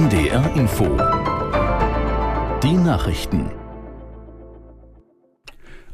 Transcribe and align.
NDR 0.00 0.56
Info. 0.56 0.96
Die 2.62 2.72
Nachrichten. 2.72 3.50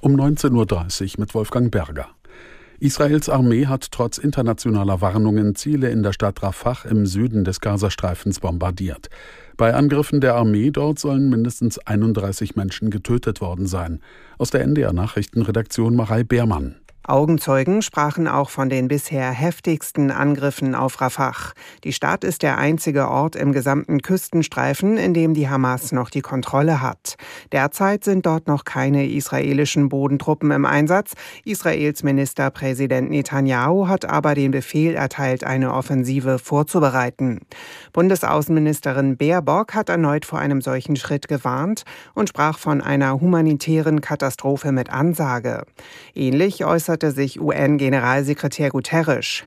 Um 0.00 0.14
19.30 0.14 1.02
Uhr 1.02 1.10
mit 1.18 1.34
Wolfgang 1.34 1.72
Berger. 1.72 2.06
Israels 2.78 3.28
Armee 3.28 3.66
hat 3.66 3.90
trotz 3.90 4.18
internationaler 4.18 5.00
Warnungen 5.00 5.56
Ziele 5.56 5.90
in 5.90 6.04
der 6.04 6.12
Stadt 6.12 6.40
Rafah 6.40 6.88
im 6.88 7.06
Süden 7.06 7.42
des 7.42 7.60
Gazastreifens 7.60 8.38
bombardiert. 8.38 9.08
Bei 9.56 9.74
Angriffen 9.74 10.20
der 10.20 10.36
Armee 10.36 10.70
dort 10.70 11.00
sollen 11.00 11.28
mindestens 11.28 11.80
31 11.80 12.54
Menschen 12.54 12.90
getötet 12.90 13.40
worden 13.40 13.66
sein. 13.66 13.98
Aus 14.38 14.50
der 14.50 14.60
NDR 14.62 14.92
Nachrichtenredaktion 14.92 15.96
Marei 15.96 16.22
Beermann. 16.22 16.76
Augenzeugen 17.08 17.82
sprachen 17.82 18.26
auch 18.26 18.50
von 18.50 18.68
den 18.68 18.88
bisher 18.88 19.30
heftigsten 19.30 20.10
Angriffen 20.10 20.74
auf 20.74 21.00
Rafah. 21.00 21.52
Die 21.84 21.92
Stadt 21.92 22.24
ist 22.24 22.42
der 22.42 22.58
einzige 22.58 23.08
Ort 23.08 23.36
im 23.36 23.52
gesamten 23.52 24.02
Küstenstreifen, 24.02 24.96
in 24.96 25.14
dem 25.14 25.32
die 25.32 25.48
Hamas 25.48 25.92
noch 25.92 26.10
die 26.10 26.20
Kontrolle 26.20 26.80
hat. 26.80 27.14
Derzeit 27.52 28.02
sind 28.02 28.26
dort 28.26 28.48
noch 28.48 28.64
keine 28.64 29.08
israelischen 29.08 29.88
Bodentruppen 29.88 30.50
im 30.50 30.64
Einsatz. 30.64 31.12
Israels 31.44 32.02
Ministerpräsident 32.02 33.10
Netanyahu 33.10 33.86
hat 33.86 34.04
aber 34.04 34.34
den 34.34 34.50
Befehl 34.50 34.96
erteilt, 34.96 35.44
eine 35.44 35.74
Offensive 35.74 36.40
vorzubereiten. 36.40 37.40
Bundesaußenministerin 37.92 39.16
Baerbock 39.16 39.74
hat 39.74 39.90
erneut 39.90 40.24
vor 40.24 40.40
einem 40.40 40.60
solchen 40.60 40.96
Schritt 40.96 41.28
gewarnt 41.28 41.84
und 42.14 42.30
sprach 42.30 42.58
von 42.58 42.80
einer 42.80 43.20
humanitären 43.20 44.00
Katastrophe 44.00 44.72
mit 44.72 44.90
Ansage. 44.90 45.62
Ähnlich 46.14 46.64
äußerte 46.64 46.95
äußerte 46.96 47.10
sich 47.10 47.40
UN-Generalsekretär 47.40 48.70
Guterres. 48.70 49.44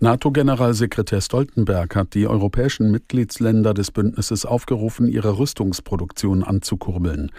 NATO-Generalsekretär 0.00 1.20
Stoltenberg 1.20 1.96
hat 1.96 2.14
die 2.14 2.26
europäischen 2.26 2.90
Mitgliedsländer 2.90 3.72
des 3.72 3.90
Bündnisses 3.90 4.44
aufgerufen, 4.44 5.08
ihre 5.08 5.38
Rüstungsproduktion 5.38 6.42
anzukurbeln. 6.42 7.30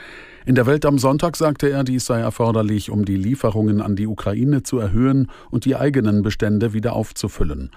In 0.45 0.55
der 0.55 0.65
Welt 0.65 0.85
am 0.85 0.97
Sonntag 0.97 1.37
sagte 1.37 1.69
er, 1.69 1.83
dies 1.83 2.05
sei 2.05 2.19
erforderlich, 2.19 2.89
um 2.89 3.05
die 3.05 3.15
Lieferungen 3.15 3.81
an 3.81 3.95
die 3.95 4.07
Ukraine 4.07 4.63
zu 4.63 4.79
erhöhen 4.79 5.29
und 5.51 5.65
die 5.65 5.75
eigenen 5.75 6.23
Bestände 6.23 6.73
wieder 6.73 6.93
aufzufüllen. 6.93 7.69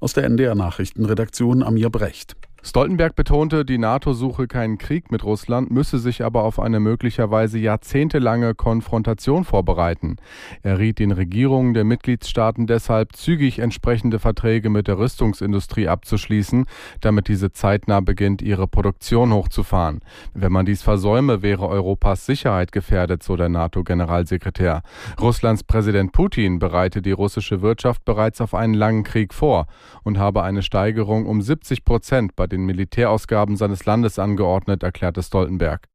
Aus 0.00 0.14
der 0.14 0.24
NDR 0.24 0.56
Nachrichtenredaktion 0.56 1.62
Amir 1.62 1.90
Brecht. 1.90 2.36
Stoltenberg 2.60 3.14
betonte, 3.14 3.64
die 3.64 3.78
NATO 3.78 4.12
suche 4.12 4.48
keinen 4.48 4.78
Krieg 4.78 5.12
mit 5.12 5.22
Russland, 5.22 5.70
müsse 5.70 6.00
sich 6.00 6.24
aber 6.24 6.42
auf 6.42 6.58
eine 6.58 6.80
möglicherweise 6.80 7.56
jahrzehntelange 7.56 8.56
Konfrontation 8.56 9.44
vorbereiten. 9.44 10.16
Er 10.62 10.80
riet 10.80 10.98
den 10.98 11.12
Regierungen 11.12 11.72
der 11.72 11.84
Mitgliedstaaten 11.84 12.66
deshalb, 12.66 13.14
zügig 13.14 13.60
entsprechende 13.60 14.18
Verträge 14.18 14.70
mit 14.70 14.88
der 14.88 14.98
Rüstungsindustrie 14.98 15.86
abzuschließen, 15.86 16.66
damit 17.00 17.28
diese 17.28 17.52
zeitnah 17.52 18.00
beginnt, 18.00 18.42
ihre 18.42 18.66
Produktion 18.66 19.32
hochzufahren. 19.32 20.00
Wenn 20.34 20.50
man 20.50 20.66
dies 20.66 20.82
versäume, 20.82 21.42
wäre 21.42 21.68
Europas 21.68 22.26
Sicherheit 22.26 22.72
gefährdet, 22.72 23.22
so 23.22 23.36
der 23.36 23.50
NATO-Generalsekretär. 23.50 24.82
Russlands 25.20 25.62
Präsident 25.62 26.10
Putin 26.10 26.58
bereite 26.58 27.02
die 27.02 27.12
russische 27.12 27.62
Wirtschaft 27.62 28.04
bereits 28.04 28.40
auf 28.40 28.52
einen 28.52 28.74
langen 28.74 29.04
Krieg 29.04 29.32
vor 29.32 29.68
und 30.02 30.18
habe 30.18 30.42
eine 30.42 30.62
Steigerung 30.62 31.26
um 31.26 31.40
70 31.40 31.84
Prozent 31.84 32.34
bei 32.34 32.47
den 32.48 32.66
Militärausgaben 32.66 33.56
seines 33.56 33.84
Landes 33.84 34.18
angeordnet, 34.18 34.82
erklärte 34.82 35.22
Stoltenberg. 35.22 35.88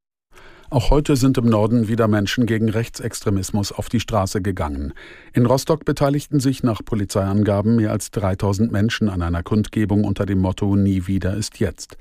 Auch 0.73 0.89
heute 0.89 1.15
sind 1.17 1.37
im 1.37 1.45
Norden 1.45 1.87
wieder 1.87 2.07
Menschen 2.07 2.47
gegen 2.47 2.67
Rechtsextremismus 2.67 3.71
auf 3.71 3.89
die 3.89 3.99
Straße 3.99 4.41
gegangen. 4.41 4.93
In 5.31 5.45
Rostock 5.45 5.85
beteiligten 5.85 6.39
sich 6.39 6.63
nach 6.63 6.83
Polizeiangaben 6.83 7.75
mehr 7.75 7.91
als 7.91 8.09
3000 8.09 8.71
Menschen 8.71 9.07
an 9.07 9.21
einer 9.21 9.43
Kundgebung 9.43 10.03
unter 10.03 10.25
dem 10.25 10.39
Motto 10.39 10.75
Nie 10.75 11.05
wieder 11.05 11.37
ist 11.37 11.59
jetzt. 11.59 11.95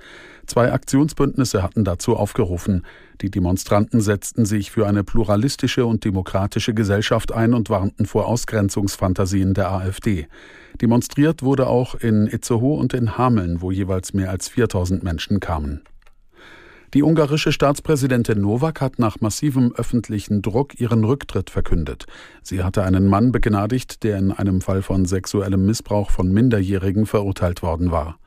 Zwei 0.47 0.73
Aktionsbündnisse 0.73 1.63
hatten 1.63 1.85
dazu 1.85 2.17
aufgerufen. 2.17 2.87
Die 3.21 3.31
Demonstranten 3.31 4.01
setzten 4.01 4.47
sich 4.47 4.71
für 4.71 4.87
eine 4.87 5.05
pluralistische 5.05 5.85
und 5.85 6.07
demokratische 6.07 6.73
Gesellschaft 6.73 7.31
ein 7.31 7.53
und 7.53 7.69
warnten 7.69 8.07
vor 8.07 8.25
Ausgrenzungsfantasien 8.25 9.53
der 9.53 9.71
AfD. 9.71 10.29
Demonstriert 10.81 11.43
wurde 11.43 11.67
auch 11.67 11.95
in 11.95 12.27
Itzehoe 12.27 12.79
und 12.79 12.95
in 12.95 13.19
Hameln, 13.19 13.61
wo 13.61 13.71
jeweils 13.71 14.15
mehr 14.15 14.31
als 14.31 14.49
4000 14.49 15.03
Menschen 15.03 15.41
kamen. 15.41 15.83
Die 16.95 17.03
ungarische 17.03 17.53
Staatspräsidentin 17.53 18.43
Nowak 18.43 18.83
hat 18.83 18.99
nach 18.99 19.19
massivem 19.21 19.73
öffentlichen 19.75 20.43
Druck 20.43 20.79
ihren 20.79 21.05
Rücktritt 21.05 21.49
verkündet. 21.49 22.05
Sie 22.43 22.63
hatte 22.63 22.83
einen 22.83 23.07
Mann 23.07 23.33
begnadigt, 23.33 24.03
der 24.03 24.19
in 24.19 24.31
einem 24.31 24.61
Fall 24.61 24.83
von 24.83 25.07
sexuellem 25.07 25.65
Missbrauch 25.65 26.11
von 26.11 26.31
Minderjährigen 26.31 27.07
verurteilt 27.07 27.63
worden 27.63 27.91
war. 27.93 28.19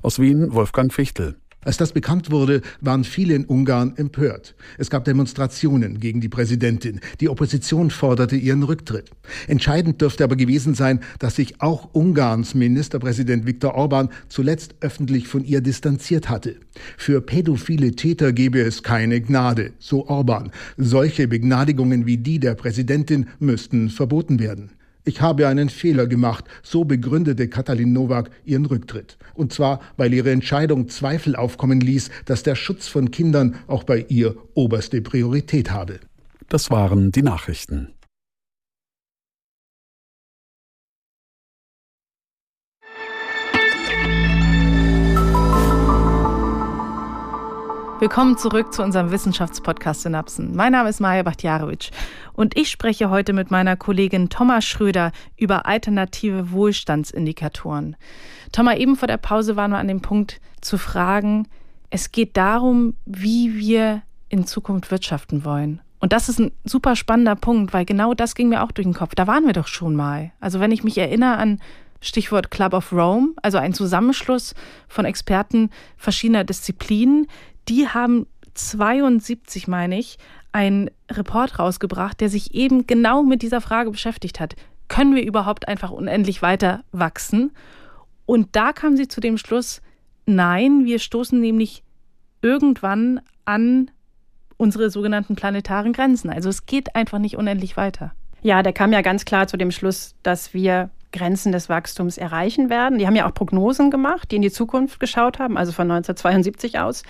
Aus 0.00 0.18
Wien 0.18 0.54
Wolfgang 0.54 0.90
Fichtel. 0.90 1.36
Als 1.64 1.76
das 1.76 1.92
bekannt 1.92 2.30
wurde, 2.30 2.60
waren 2.80 3.04
viele 3.04 3.34
in 3.34 3.44
Ungarn 3.44 3.94
empört. 3.96 4.54
Es 4.78 4.90
gab 4.90 5.04
Demonstrationen 5.04 6.00
gegen 6.00 6.20
die 6.20 6.28
Präsidentin. 6.28 7.00
Die 7.20 7.28
Opposition 7.28 7.90
forderte 7.90 8.36
ihren 8.36 8.62
Rücktritt. 8.62 9.10
Entscheidend 9.48 10.00
dürfte 10.00 10.24
aber 10.24 10.36
gewesen 10.36 10.74
sein, 10.74 11.00
dass 11.18 11.36
sich 11.36 11.60
auch 11.60 11.88
Ungarns 11.92 12.54
Ministerpräsident 12.54 13.46
Viktor 13.46 13.74
Orban 13.74 14.10
zuletzt 14.28 14.74
öffentlich 14.80 15.28
von 15.28 15.44
ihr 15.44 15.60
distanziert 15.60 16.28
hatte. 16.28 16.56
Für 16.96 17.20
pädophile 17.20 17.92
Täter 17.92 18.32
gebe 18.32 18.60
es 18.60 18.82
keine 18.82 19.20
Gnade, 19.20 19.72
so 19.78 20.06
Orban. 20.08 20.50
Solche 20.76 21.28
Begnadigungen 21.28 22.06
wie 22.06 22.18
die 22.18 22.38
der 22.38 22.54
Präsidentin 22.54 23.26
müssten 23.38 23.88
verboten 23.88 24.38
werden. 24.38 24.70
Ich 25.06 25.20
habe 25.20 25.48
einen 25.48 25.68
Fehler 25.68 26.06
gemacht, 26.06 26.46
so 26.62 26.84
begründete 26.84 27.48
Katalin 27.48 27.92
Nowak 27.92 28.30
ihren 28.46 28.64
Rücktritt. 28.64 29.18
Und 29.34 29.52
zwar, 29.52 29.80
weil 29.98 30.14
ihre 30.14 30.30
Entscheidung 30.30 30.88
Zweifel 30.88 31.36
aufkommen 31.36 31.80
ließ, 31.80 32.10
dass 32.24 32.42
der 32.42 32.54
Schutz 32.54 32.88
von 32.88 33.10
Kindern 33.10 33.56
auch 33.66 33.84
bei 33.84 34.06
ihr 34.08 34.34
oberste 34.54 35.02
Priorität 35.02 35.70
habe. 35.70 36.00
Das 36.48 36.70
waren 36.70 37.12
die 37.12 37.22
Nachrichten. 37.22 37.93
Willkommen 48.04 48.36
zurück 48.36 48.74
zu 48.74 48.82
unserem 48.82 49.10
Wissenschaftspodcast 49.10 50.02
Synapsen. 50.02 50.54
Mein 50.54 50.72
Name 50.72 50.90
ist 50.90 51.00
Maja 51.00 51.22
Bachtjarowitsch 51.22 51.90
und 52.34 52.54
ich 52.54 52.68
spreche 52.68 53.08
heute 53.08 53.32
mit 53.32 53.50
meiner 53.50 53.76
Kollegin 53.76 54.28
Thomas 54.28 54.66
Schröder 54.66 55.10
über 55.38 55.64
alternative 55.64 56.52
Wohlstandsindikatoren. 56.52 57.96
Thomas, 58.52 58.76
eben 58.76 58.96
vor 58.96 59.08
der 59.08 59.16
Pause 59.16 59.56
waren 59.56 59.70
wir 59.70 59.78
an 59.78 59.88
dem 59.88 60.02
Punkt 60.02 60.42
zu 60.60 60.76
fragen, 60.76 61.48
es 61.88 62.12
geht 62.12 62.36
darum, 62.36 62.92
wie 63.06 63.56
wir 63.56 64.02
in 64.28 64.46
Zukunft 64.46 64.90
wirtschaften 64.90 65.46
wollen. 65.46 65.80
Und 65.98 66.12
das 66.12 66.28
ist 66.28 66.38
ein 66.38 66.52
super 66.64 66.96
spannender 66.96 67.36
Punkt, 67.36 67.72
weil 67.72 67.86
genau 67.86 68.12
das 68.12 68.34
ging 68.34 68.50
mir 68.50 68.62
auch 68.62 68.72
durch 68.72 68.84
den 68.84 68.92
Kopf. 68.92 69.14
Da 69.14 69.26
waren 69.26 69.46
wir 69.46 69.54
doch 69.54 69.68
schon 69.68 69.96
mal. 69.96 70.30
Also 70.40 70.60
wenn 70.60 70.72
ich 70.72 70.84
mich 70.84 70.98
erinnere 70.98 71.38
an 71.38 71.58
Stichwort 72.04 72.50
Club 72.50 72.74
of 72.74 72.92
Rome, 72.92 73.34
also 73.42 73.58
ein 73.58 73.72
Zusammenschluss 73.72 74.54
von 74.88 75.04
Experten 75.04 75.70
verschiedener 75.96 76.44
Disziplinen, 76.44 77.26
die 77.68 77.88
haben 77.88 78.26
72, 78.54 79.68
meine 79.68 79.98
ich, 79.98 80.18
einen 80.52 80.90
Report 81.10 81.58
rausgebracht, 81.58 82.20
der 82.20 82.28
sich 82.28 82.54
eben 82.54 82.86
genau 82.86 83.22
mit 83.22 83.42
dieser 83.42 83.60
Frage 83.60 83.90
beschäftigt 83.90 84.38
hat. 84.38 84.54
Können 84.88 85.14
wir 85.14 85.24
überhaupt 85.24 85.66
einfach 85.66 85.90
unendlich 85.90 86.42
weiter 86.42 86.84
wachsen? 86.92 87.52
Und 88.26 88.54
da 88.54 88.72
kam 88.72 88.96
sie 88.96 89.08
zu 89.08 89.20
dem 89.20 89.38
Schluss, 89.38 89.82
nein, 90.26 90.84
wir 90.84 90.98
stoßen 90.98 91.40
nämlich 91.40 91.82
irgendwann 92.42 93.20
an 93.44 93.90
unsere 94.56 94.90
sogenannten 94.90 95.34
planetaren 95.34 95.92
Grenzen. 95.92 96.30
Also 96.30 96.48
es 96.48 96.66
geht 96.66 96.94
einfach 96.94 97.18
nicht 97.18 97.36
unendlich 97.36 97.76
weiter. 97.76 98.12
Ja, 98.42 98.62
der 98.62 98.72
kam 98.72 98.92
ja 98.92 99.00
ganz 99.00 99.24
klar 99.24 99.46
zu 99.46 99.56
dem 99.56 99.70
Schluss, 99.70 100.14
dass 100.22 100.54
wir 100.54 100.90
Grenzen 101.14 101.52
des 101.52 101.68
Wachstums 101.68 102.18
erreichen 102.18 102.68
werden. 102.68 102.98
Die 102.98 103.06
haben 103.06 103.16
ja 103.16 103.26
auch 103.26 103.34
Prognosen 103.34 103.90
gemacht, 103.90 104.30
die 104.30 104.36
in 104.36 104.42
die 104.42 104.50
Zukunft 104.50 105.00
geschaut 105.00 105.38
haben, 105.38 105.56
also 105.56 105.72
von 105.72 105.90
1972 105.90 106.78
aus. 106.78 107.04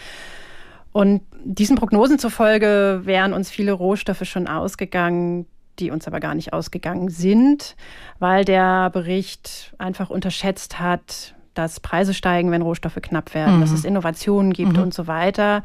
Und 0.92 1.22
diesen 1.42 1.76
Prognosen 1.76 2.18
zufolge 2.20 3.00
wären 3.04 3.32
uns 3.32 3.50
viele 3.50 3.72
Rohstoffe 3.72 4.24
schon 4.24 4.46
ausgegangen, 4.46 5.46
die 5.80 5.90
uns 5.90 6.06
aber 6.06 6.20
gar 6.20 6.34
nicht 6.34 6.52
ausgegangen 6.52 7.08
sind, 7.08 7.74
weil 8.20 8.44
der 8.44 8.90
Bericht 8.90 9.74
einfach 9.78 10.10
unterschätzt 10.10 10.78
hat, 10.78 11.34
dass 11.54 11.80
Preise 11.80 12.14
steigen, 12.14 12.50
wenn 12.50 12.62
Rohstoffe 12.62 12.98
knapp 13.02 13.34
werden, 13.34 13.56
mhm. 13.56 13.60
dass 13.62 13.72
es 13.72 13.84
Innovationen 13.84 14.52
gibt 14.52 14.76
mhm. 14.76 14.84
und 14.84 14.94
so 14.94 15.06
weiter. 15.06 15.64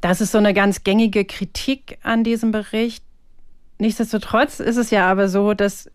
Das 0.00 0.20
ist 0.20 0.32
so 0.32 0.38
eine 0.38 0.54
ganz 0.54 0.84
gängige 0.84 1.24
Kritik 1.24 1.98
an 2.02 2.24
diesem 2.24 2.52
Bericht. 2.52 3.04
Nichtsdestotrotz 3.78 4.60
ist 4.60 4.76
es 4.76 4.90
ja 4.90 5.10
aber 5.10 5.28
so, 5.28 5.54
dass 5.54 5.90